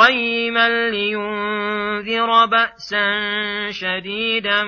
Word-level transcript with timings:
قيما 0.00 0.90
لينذر 0.90 2.46
بأسا 2.46 3.10
شديدا 3.70 4.62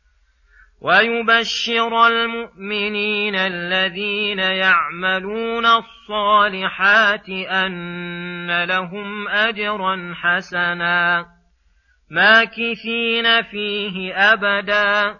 ويبشر 0.81 2.07
المؤمنين 2.07 3.35
الذين 3.35 4.39
يعملون 4.39 5.65
الصالحات 5.65 7.29
أن 7.29 8.63
لهم 8.63 9.27
أجرا 9.27 10.13
حسنا 10.15 11.25
ماكثين 12.11 13.41
فيه 13.41 14.13
أبدا 14.33 15.19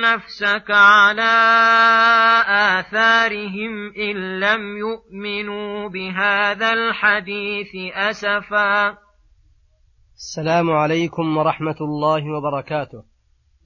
نفسك 0.00 0.70
على 0.70 1.32
آثارهم 2.48 3.92
إن 3.96 4.40
لم 4.40 4.76
يؤمنوا 4.76 5.88
بهذا 5.88 6.72
الحديث 6.72 7.92
أسفا. 7.94 8.98
السلام 10.14 10.70
عليكم 10.70 11.36
ورحمة 11.36 11.76
الله 11.80 12.22
وبركاته. 12.36 13.04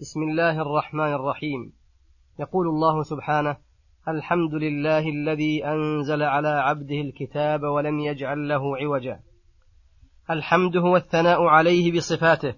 بسم 0.00 0.20
الله 0.22 0.62
الرحمن 0.62 1.12
الرحيم. 1.12 1.72
يقول 2.40 2.66
الله 2.66 3.02
سبحانه 3.02 3.56
الحمد 4.08 4.54
لله 4.54 5.08
الذي 5.08 5.64
أنزل 5.64 6.22
على 6.22 6.48
عبده 6.48 7.00
الكتاب 7.00 7.62
ولم 7.62 7.98
يجعل 8.00 8.48
له 8.48 8.76
عوجا. 8.76 9.20
الحمد 10.30 10.76
هو 10.76 10.96
الثناء 10.96 11.42
عليه 11.44 11.92
بصفاته 11.96 12.54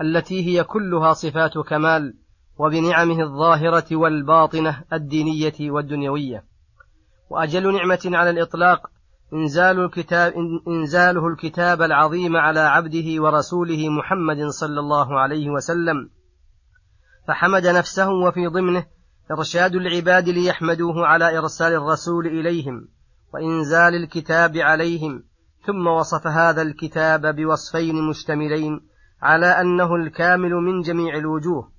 التي 0.00 0.46
هي 0.46 0.64
كلها 0.64 1.12
صفات 1.12 1.58
كمال. 1.68 2.23
وبنعمه 2.58 3.22
الظاهرة 3.22 3.96
والباطنة 3.96 4.84
الدينية 4.92 5.70
والدنيوية. 5.70 6.44
وأجل 7.30 7.74
نعمة 7.74 8.00
على 8.04 8.30
الإطلاق 8.30 8.90
إنزال 9.32 9.80
الكتاب 9.80 10.32
إنزاله 10.68 11.26
الكتاب 11.28 11.82
العظيم 11.82 12.36
على 12.36 12.60
عبده 12.60 13.22
ورسوله 13.22 13.88
محمد 13.88 14.48
صلى 14.48 14.80
الله 14.80 15.20
عليه 15.20 15.50
وسلم. 15.50 16.10
فحمد 17.28 17.66
نفسه 17.66 18.10
وفي 18.10 18.46
ضمنه 18.46 18.86
إرشاد 19.30 19.74
العباد 19.74 20.28
ليحمدوه 20.28 21.06
على 21.06 21.38
إرسال 21.38 21.72
الرسول 21.72 22.26
إليهم 22.26 22.88
وإنزال 23.34 23.94
الكتاب 23.94 24.56
عليهم. 24.56 25.22
ثم 25.66 25.86
وصف 25.86 26.26
هذا 26.26 26.62
الكتاب 26.62 27.36
بوصفين 27.36 28.08
مشتملين 28.08 28.80
على 29.22 29.46
أنه 29.46 29.94
الكامل 29.94 30.50
من 30.50 30.80
جميع 30.80 31.16
الوجوه. 31.16 31.73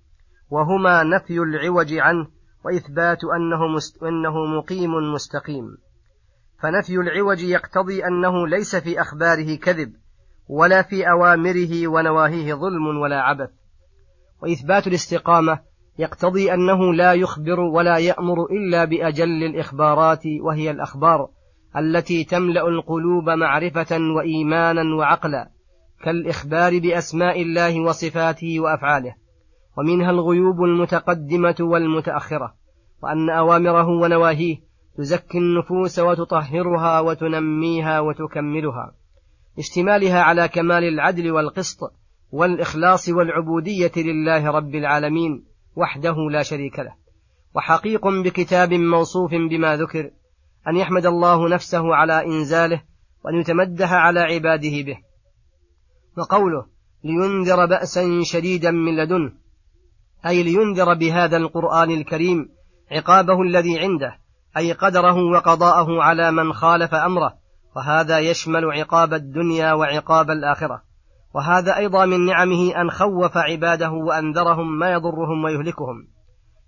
وهما 0.55 1.03
نفي 1.03 1.39
العوج 1.39 1.93
عنه 1.93 2.27
وإثبات 2.65 3.19
أنه, 3.23 3.67
مست... 3.75 4.03
أنه 4.03 4.45
مقيم 4.57 4.91
مستقيم. 5.13 5.77
فنفي 6.61 6.95
العوج 6.95 7.43
يقتضي 7.43 8.05
أنه 8.05 8.47
ليس 8.47 8.75
في 8.75 9.01
أخباره 9.01 9.55
كذب 9.55 9.93
ولا 10.49 10.81
في 10.81 11.09
أوامره 11.09 11.87
ونواهيه 11.87 12.53
ظلم 12.53 12.97
ولا 13.01 13.21
عبث. 13.21 13.49
وإثبات 14.41 14.87
الاستقامة 14.87 15.59
يقتضي 15.99 16.53
أنه 16.53 16.93
لا 16.93 17.13
يخبر 17.13 17.59
ولا 17.59 17.97
يأمر 17.97 18.45
إلا 18.45 18.85
بأجل 18.85 19.43
الإخبارات 19.43 20.23
وهي 20.41 20.71
الأخبار 20.71 21.29
التي 21.77 22.23
تملأ 22.23 22.67
القلوب 22.67 23.29
معرفة 23.29 23.97
وإيمانا 24.17 24.95
وعقلا 24.95 25.49
كالإخبار 26.03 26.79
بأسماء 26.79 27.41
الله 27.41 27.81
وصفاته 27.81 28.59
وأفعاله. 28.59 29.24
ومنها 29.77 30.11
الغيوب 30.11 30.63
المتقدمة 30.63 31.55
والمتأخرة 31.59 32.55
وأن 33.03 33.29
أوامره 33.29 33.87
ونواهيه 33.87 34.57
تزكي 34.97 35.37
النفوس 35.37 35.99
وتطهرها 35.99 36.99
وتنميها 36.99 37.99
وتكملها. 37.99 38.95
اشتمالها 39.59 40.21
على 40.21 40.47
كمال 40.47 40.83
العدل 40.83 41.31
والقسط 41.31 41.79
والإخلاص 42.31 43.09
والعبودية 43.09 43.91
لله 43.97 44.51
رب 44.51 44.75
العالمين 44.75 45.45
وحده 45.75 46.15
لا 46.31 46.43
شريك 46.43 46.79
له. 46.79 46.95
وحقيق 47.55 48.07
بكتاب 48.07 48.73
موصوف 48.73 49.31
بما 49.31 49.75
ذكر 49.75 50.11
أن 50.67 50.75
يحمد 50.75 51.05
الله 51.05 51.49
نفسه 51.49 51.95
على 51.95 52.25
إنزاله 52.25 52.81
وأن 53.25 53.35
يتمدح 53.35 53.93
على 53.93 54.19
عباده 54.19 54.83
به. 54.85 54.97
وقوله 56.17 56.65
لينذر 57.03 57.65
بأسا 57.65 58.21
شديدا 58.23 58.71
من 58.71 58.95
لدنه 58.95 59.44
أي 60.27 60.43
لينذر 60.43 60.93
بهذا 60.93 61.37
القرآن 61.37 61.91
الكريم 61.91 62.49
عقابه 62.91 63.41
الذي 63.41 63.79
عنده 63.79 64.17
أي 64.57 64.73
قدره 64.73 65.15
وقضاءه 65.15 66.03
على 66.03 66.31
من 66.31 66.53
خالف 66.53 66.93
أمره 66.93 67.33
وهذا 67.75 68.19
يشمل 68.19 68.65
عقاب 68.65 69.13
الدنيا 69.13 69.73
وعقاب 69.73 70.29
الآخرة. 70.29 70.81
وهذا 71.35 71.77
أيضا 71.77 72.05
من 72.05 72.25
نعمه 72.25 72.81
أن 72.81 72.91
خوف 72.91 73.37
عباده 73.37 73.91
وأنذرهم 73.91 74.79
ما 74.79 74.91
يضرهم 74.91 75.43
ويهلكهم. 75.43 76.07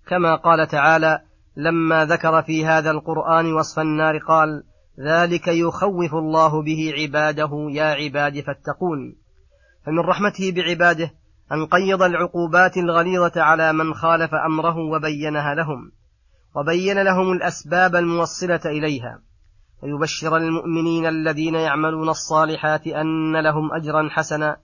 كما 0.08 0.34
قال 0.36 0.66
تعالى 0.68 1.20
لما 1.56 2.04
ذكر 2.04 2.42
في 2.42 2.66
هذا 2.66 2.90
القرآن 2.90 3.52
وصف 3.52 3.78
النار 3.78 4.18
قال 4.18 4.62
ذلك 5.00 5.48
يخوف 5.48 6.14
الله 6.14 6.62
به 6.62 6.92
عباده 6.98 7.50
يا 7.70 7.84
عباد 7.84 8.40
فاتقون 8.40 9.16
فمن 9.86 9.98
رحمته 9.98 10.52
بعباده 10.52 11.10
أن 11.52 11.66
قيض 11.66 12.02
العقوبات 12.02 12.76
الغليظة 12.76 13.42
على 13.42 13.72
من 13.72 13.94
خالف 13.94 14.30
أمره 14.34 14.76
وبينها 14.76 15.54
لهم 15.54 15.92
وبين 16.54 17.02
لهم 17.02 17.32
الأسباب 17.32 17.96
الموصلة 17.96 18.60
إليها 18.66 19.20
ويبشر 19.82 20.36
المؤمنين 20.36 21.06
الذين 21.06 21.54
يعملون 21.54 22.08
الصالحات 22.08 22.86
أن 22.86 23.36
لهم 23.42 23.74
أجرا 23.74 24.08
حسنا. 24.10 24.56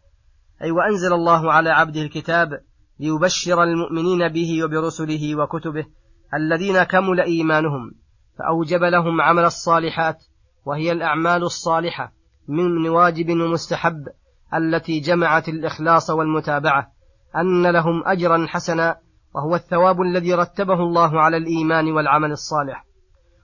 أي 0.63 0.71
وأنزل 0.71 1.13
الله 1.13 1.53
على 1.53 1.71
عبده 1.71 2.03
الكتاب 2.03 2.49
ليبشر 3.01 3.63
المؤمنين 3.63 4.29
به 4.29 4.65
وبرسله 4.65 5.37
وكتبه 5.37 5.87
الذين 6.35 6.83
كمل 6.83 7.21
إيمانهم 7.21 7.93
فأوجب 8.39 8.83
لهم 8.83 9.21
عمل 9.21 9.45
الصالحات 9.45 10.25
وهي 10.65 10.93
الأعمال 10.93 11.43
الصالحة 11.43 12.13
من 12.49 12.89
واجب 12.89 13.31
ومستحب. 13.31 14.09
التي 14.55 15.01
جمعت 15.01 15.49
الإخلاص 15.49 16.11
والمتابعة 16.11 16.89
أن 17.37 17.67
لهم 17.67 18.03
أجرا 18.07 18.47
حسنا 18.49 18.97
وهو 19.35 19.55
الثواب 19.55 20.01
الذي 20.01 20.35
رتبه 20.35 20.75
الله 20.75 21.21
على 21.21 21.37
الإيمان 21.37 21.93
والعمل 21.93 22.33
الصالح. 22.33 22.85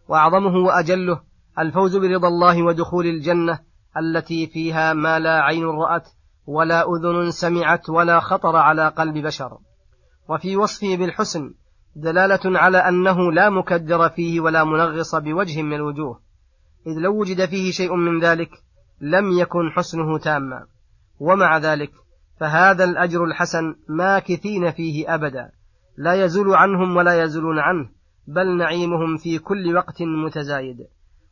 وأعظمه 0.09 0.57
وأجله 0.57 1.21
الفوز 1.59 1.97
برضا 1.97 2.29
الله 2.29 2.63
ودخول 2.63 3.07
الجنة 3.07 3.59
التي 3.97 4.47
فيها 4.47 4.93
ما 4.93 5.19
لا 5.19 5.41
عين 5.43 5.65
رأت 5.65 6.09
ولا 6.47 6.83
أذن 6.83 7.31
سمعت 7.31 7.91
ولا 7.91 8.21
خطر 8.21 8.57
على 8.57 8.89
قلب 8.89 9.27
بشر. 9.27 9.59
وفي 10.29 10.57
وصفه 10.57 10.97
بالحسن 10.97 11.55
دلالة 11.97 12.59
على 12.59 12.79
أنه 12.79 13.33
لا 13.33 13.51
مكدر 13.51 14.09
فيه 14.09 14.41
ولا 14.41 14.65
منغص 14.65 15.15
بوجه 15.15 15.63
من 15.63 15.75
الوجوه 15.75 16.21
إذ 16.87 16.93
لو 16.93 17.21
وجد 17.21 17.45
فيه 17.45 17.71
شيء 17.71 17.97
من 17.97 18.21
ذلك 18.21 18.51
لم 19.01 19.39
يكن 19.39 19.71
حسنه 19.77 20.19
تاما. 20.19 20.67
ومع 21.21 21.59
ذلك 21.59 21.91
فهذا 22.41 22.85
الأجر 22.85 23.25
الحسن 23.25 23.75
ماكثين 23.89 24.71
فيه 24.71 25.15
أبدا 25.15 25.51
لا 25.97 26.25
يزول 26.25 26.55
عنهم 26.55 26.97
ولا 26.97 27.23
يزولون 27.23 27.59
عنه 27.59 27.89
بل 28.27 28.57
نعيمهم 28.57 29.17
في 29.17 29.39
كل 29.39 29.77
وقت 29.77 30.03
متزايد. 30.27 30.77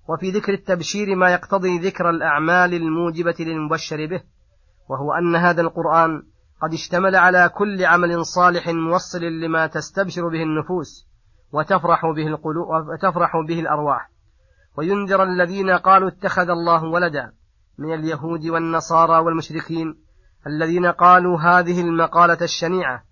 وفي 0.08 0.30
ذكر 0.30 0.52
التبشير 0.52 1.16
ما 1.16 1.30
يقتضي 1.30 1.78
ذكر 1.78 2.10
الأعمال 2.10 2.74
الموجبة 2.74 3.34
للمبشر 3.40 4.06
به 4.06 4.22
وهو 4.88 5.12
أن 5.12 5.36
هذا 5.36 5.60
القرآن 5.60 6.22
قد 6.62 6.72
اشتمل 6.72 7.16
على 7.16 7.48
كل 7.48 7.84
عمل 7.84 8.26
صالح 8.26 8.68
موصل 8.68 9.22
لما 9.22 9.66
تستبشر 9.66 10.28
به 10.28 10.42
النفوس 10.42 11.08
وتفرح 11.52 12.06
به 12.16 12.26
القلوب 12.26 12.66
وتفرح 12.68 13.32
به 13.48 13.60
الأرواح. 13.60 14.10
وينذر 14.78 15.22
الذين 15.22 15.70
قالوا 15.70 16.08
اتخذ 16.08 16.50
الله 16.50 16.84
ولدا 16.84 17.32
من 17.78 17.94
اليهود 17.94 18.46
والنصارى 18.46 19.18
والمشركين 19.24 19.94
الذين 20.46 20.86
قالوا 20.86 21.40
هذه 21.40 21.80
المقالة 21.80 22.38
الشنيعة 22.42 23.02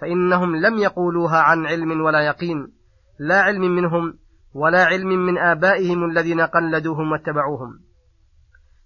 فإنهم 0.00 0.56
لم 0.56 0.78
يقولوها 0.78 1.38
عن 1.38 1.66
علم 1.66 2.00
ولا 2.00 2.20
يقين 2.20 2.72
لا 3.18 3.40
علم 3.40 3.60
منهم 3.60 4.18
ولا 4.54 4.84
علم 4.84 5.08
من 5.08 5.38
آبائهم 5.38 6.04
الذين 6.04 6.40
قلدوهم 6.40 7.12
واتبعوهم. 7.12 7.80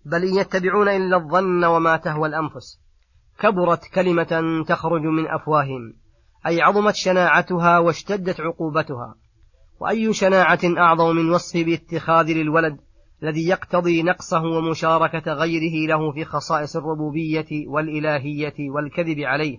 بل 0.04 0.24
إن 0.24 0.34
يتبعون 0.34 0.88
إلا 0.88 1.16
الظن 1.16 1.64
وما 1.64 1.96
تهوى 1.96 2.28
الأنفس. 2.28 2.80
كبرت 3.38 3.84
كلمة 3.94 4.64
تخرج 4.68 5.02
من 5.02 5.28
أفواههم 5.28 5.94
أي 6.46 6.62
عظمت 6.62 6.94
شناعتها 6.94 7.78
واشتدت 7.78 8.40
عقوبتها. 8.40 9.14
وأي 9.80 10.12
شناعة 10.12 10.60
أعظم 10.78 11.16
من 11.16 11.30
وصفه 11.30 11.64
باتخاذ 11.64 12.26
للولد 12.26 12.80
الذي 13.22 13.48
يقتضي 13.48 14.02
نقصه 14.02 14.42
ومشاركة 14.42 15.32
غيره 15.32 15.88
له 15.88 16.12
في 16.12 16.24
خصائص 16.24 16.76
الربوبية 16.76 17.68
والإلهية 17.68 18.70
والكذب 18.70 19.20
عليه. 19.20 19.58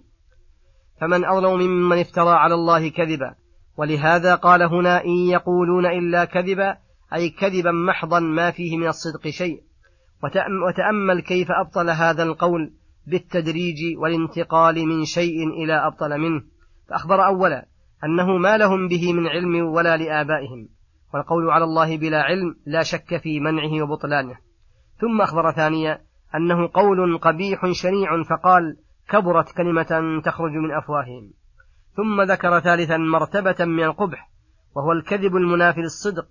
فمن 1.01 1.25
أظلم 1.25 1.59
ممن 1.59 1.99
افترى 1.99 2.29
على 2.29 2.53
الله 2.53 2.89
كذبا. 2.89 3.35
ولهذا 3.77 4.35
قال 4.35 4.63
هنا 4.63 5.05
إن 5.05 5.29
يقولون 5.29 5.85
إلا 5.85 6.25
كذبا 6.25 6.77
أي 7.13 7.29
كذبا 7.29 7.71
محضا 7.71 8.19
ما 8.19 8.51
فيه 8.51 8.77
من 8.77 8.87
الصدق 8.87 9.27
شيء. 9.27 9.61
وتأمل 10.67 11.21
كيف 11.21 11.47
أبطل 11.51 11.89
هذا 11.89 12.23
القول 12.23 12.73
بالتدريج 13.07 13.97
والانتقال 13.97 14.87
من 14.87 15.05
شيء 15.05 15.47
إلى 15.63 15.73
أبطل 15.73 16.19
منه. 16.19 16.41
فأخبر 16.89 17.25
أولا 17.25 17.65
أنه 18.03 18.37
ما 18.37 18.57
لهم 18.57 18.87
به 18.87 19.13
من 19.13 19.27
علم 19.27 19.65
ولا 19.65 19.97
لآبائهم. 19.97 20.69
والقول 21.13 21.49
على 21.49 21.63
الله 21.63 21.97
بلا 21.97 22.21
علم 22.21 22.55
لا 22.65 22.83
شك 22.83 23.17
في 23.17 23.39
منعه 23.39 23.83
وبطلانه. 23.83 24.35
ثم 25.01 25.21
أخبر 25.21 25.51
ثانيا 25.51 26.01
أنه 26.35 26.69
قول 26.73 27.17
قبيح 27.17 27.71
شنيع 27.71 28.23
فقال 28.23 28.77
كبرت 29.09 29.51
كلمة 29.57 30.21
تخرج 30.25 30.51
من 30.51 30.71
أفواههم. 30.71 31.33
ثم 31.95 32.21
ذكر 32.21 32.59
ثالثا 32.59 32.97
مرتبة 32.97 33.65
من 33.65 33.83
القبح 33.83 34.29
وهو 34.75 34.91
الكذب 34.91 35.35
المنافي 35.35 35.81
للصدق. 35.81 36.27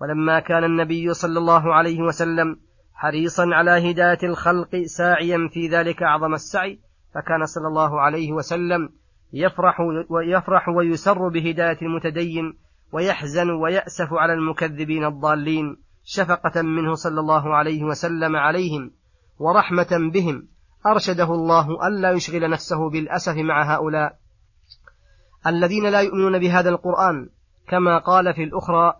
ولما 0.00 0.40
كان 0.40 0.64
النبي 0.64 1.14
صلى 1.14 1.38
الله 1.38 1.74
عليه 1.74 2.02
وسلم 2.02 2.56
حريصا 2.94 3.46
على 3.52 3.90
هداية 3.90 4.18
الخلق 4.22 4.76
ساعيا 4.84 5.48
في 5.52 5.68
ذلك 5.68 6.02
أعظم 6.02 6.34
السعي 6.34 6.80
فكان 7.14 7.44
صلى 7.44 7.68
الله 7.68 8.00
عليه 8.00 8.32
وسلم 8.32 8.88
يفرح 9.32 9.80
ويفرح 10.10 10.68
ويسر 10.68 11.28
بهداية 11.28 11.78
المتدين 11.82 12.58
ويحزن 12.92 13.50
ويأسف 13.50 14.08
على 14.12 14.32
المكذبين 14.32 15.04
الضالين 15.04 15.76
شفقة 16.04 16.62
منه 16.62 16.94
صلى 16.94 17.20
الله 17.20 17.54
عليه 17.54 17.84
وسلم 17.84 18.36
عليهم 18.36 18.90
ورحمة 19.38 20.10
بهم. 20.12 20.48
أرشده 20.86 21.24
الله 21.24 21.86
ألا 21.86 22.10
يشغل 22.10 22.50
نفسه 22.50 22.90
بالأسف 22.90 23.36
مع 23.36 23.74
هؤلاء 23.74 24.18
الذين 25.46 25.88
لا 25.88 26.00
يؤمنون 26.00 26.38
بهذا 26.38 26.70
القرآن. 26.70 27.28
كما 27.68 27.98
قال 27.98 28.34
في 28.34 28.42
الأخرى 28.44 28.94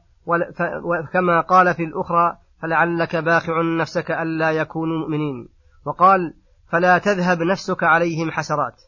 كما 1.12 1.40
قال 1.40 1.74
في 1.74 1.84
الأخرى 1.84 2.38
فلعلك 2.62 3.16
باخع 3.16 3.62
نفسك 3.62 4.10
ألا 4.10 4.50
يكونوا 4.50 4.98
مؤمنين. 4.98 5.48
وقال 5.84 6.34
فلا 6.72 6.98
تذهب 6.98 7.42
نفسك 7.42 7.82
عليهم 7.82 8.30
حسرات. 8.30 8.82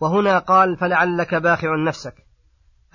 وهنا 0.00 0.38
قال 0.38 0.76
فلعلك 0.76 1.34
باخع 1.34 1.76
نفسك. 1.86 2.27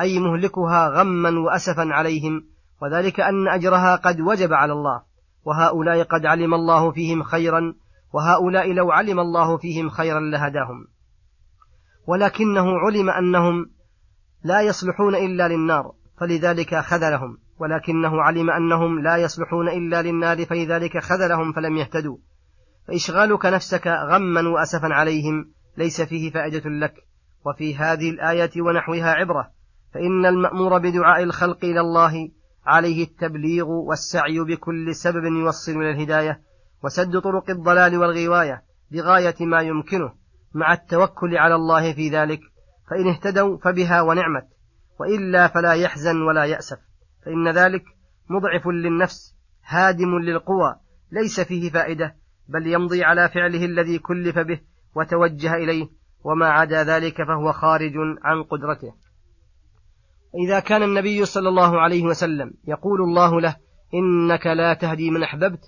أي 0.01 0.19
مهلكها 0.19 0.89
غما 0.89 1.39
وأسفا 1.39 1.87
عليهم 1.93 2.45
وذلك 2.81 3.19
أن 3.19 3.47
أجرها 3.47 3.95
قد 3.95 4.21
وجب 4.21 4.53
على 4.53 4.73
الله 4.73 5.03
وهؤلاء 5.45 6.03
قد 6.03 6.25
علم 6.25 6.53
الله 6.53 6.91
فيهم 6.91 7.23
خيرا 7.23 7.73
وهؤلاء 8.13 8.73
لو 8.73 8.91
علم 8.91 9.19
الله 9.19 9.57
فيهم 9.57 9.89
خيرا 9.89 10.19
لهداهم. 10.19 10.87
ولكنه 12.07 12.79
علم 12.79 13.09
أنهم 13.09 13.69
لا 14.43 14.61
يصلحون 14.61 15.15
إلا 15.15 15.47
للنار 15.47 15.93
فلذلك 16.19 16.75
خذلهم. 16.75 17.37
ولكنه 17.59 18.21
علم 18.21 18.49
أنهم 18.49 18.99
لا 18.99 19.17
يصلحون 19.17 19.69
إلا 19.69 20.01
للنار 20.01 20.45
فلذلك 20.45 20.97
خذلهم 20.97 21.53
فلم 21.53 21.77
يهتدوا. 21.77 22.17
فإشغالك 22.87 23.45
نفسك 23.45 23.87
غما 23.87 24.49
وأسفا 24.49 24.87
عليهم 24.87 25.51
ليس 25.77 26.01
فيه 26.01 26.31
فائدة 26.31 26.69
لك 26.69 26.93
وفي 27.45 27.75
هذه 27.75 28.09
الآية 28.09 28.61
ونحوها 28.61 29.13
عبرة. 29.13 29.51
فإن 29.93 30.25
المأمور 30.25 30.77
بدعاء 30.77 31.23
الخلق 31.23 31.65
إلى 31.65 31.79
الله 31.79 32.29
عليه 32.65 33.03
التبليغ 33.03 33.67
والسعي 33.67 34.39
بكل 34.39 34.95
سبب 34.95 35.23
يوصل 35.23 35.71
إلى 35.71 35.91
الهداية 35.91 36.41
وسد 36.83 37.19
طرق 37.19 37.49
الضلال 37.49 37.97
والغواية 37.97 38.63
بغاية 38.91 39.35
ما 39.39 39.61
يمكنه 39.61 40.13
مع 40.53 40.73
التوكل 40.73 41.37
على 41.37 41.55
الله 41.55 41.93
في 41.93 42.09
ذلك 42.09 42.39
فإن 42.89 43.07
اهتدوا 43.07 43.57
فبها 43.57 44.01
ونعمت 44.01 44.47
وإلا 44.99 45.47
فلا 45.47 45.73
يحزن 45.73 46.21
ولا 46.21 46.45
يأسف 46.45 46.77
فإن 47.25 47.51
ذلك 47.51 47.83
مضعف 48.29 48.67
للنفس 48.67 49.35
هادم 49.65 50.19
للقوى 50.19 50.75
ليس 51.11 51.39
فيه 51.39 51.69
فائدة 51.69 52.15
بل 52.49 52.67
يمضي 52.67 53.03
على 53.03 53.29
فعله 53.29 53.65
الذي 53.65 53.99
كلف 53.99 54.39
به 54.39 54.61
وتوجه 54.95 55.53
إليه 55.53 55.87
وما 56.23 56.49
عدا 56.49 56.83
ذلك 56.83 57.23
فهو 57.23 57.51
خارج 57.51 57.93
عن 58.23 58.43
قدرته. 58.43 58.93
إذا 60.45 60.59
كان 60.59 60.83
النبي 60.83 61.25
صلى 61.25 61.49
الله 61.49 61.79
عليه 61.79 62.03
وسلم 62.03 62.53
يقول 62.67 63.01
الله 63.01 63.41
له 63.41 63.55
إنك 63.93 64.47
لا 64.47 64.73
تهدي 64.73 65.11
من 65.11 65.23
أحببت. 65.23 65.59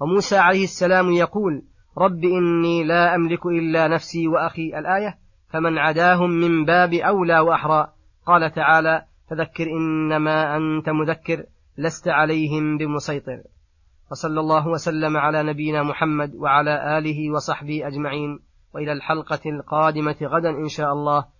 وموسى 0.00 0.36
عليه 0.36 0.64
السلام 0.64 1.10
يقول 1.10 1.62
رب 1.98 2.24
إني 2.24 2.84
لا 2.84 3.14
أملك 3.14 3.46
إلا 3.46 3.88
نفسي 3.88 4.28
وأخي. 4.28 4.78
الآية 4.78 5.18
فمن 5.52 5.78
عداهم 5.78 6.30
من 6.30 6.64
باب 6.64 6.94
أولى 6.94 7.40
وأحرى. 7.40 7.92
قال 8.26 8.52
تعالى 8.52 9.04
فذكر 9.30 9.64
إنما 9.64 10.56
أنت 10.56 10.88
مذكر 10.88 11.44
لست 11.78 12.08
عليهم 12.08 12.78
بمسيطر. 12.78 13.42
وصلى 14.10 14.40
الله 14.40 14.68
وسلم 14.68 15.16
على 15.16 15.42
نبينا 15.42 15.82
محمد 15.82 16.34
وعلى 16.34 16.98
آله 16.98 17.30
وصحبه 17.34 17.86
أجمعين. 17.86 18.38
وإلى 18.74 18.92
الحلقة 18.92 19.40
القادمة 19.46 20.16
غدا 20.22 20.50
إن 20.50 20.68
شاء 20.68 20.92
الله. 20.92 21.39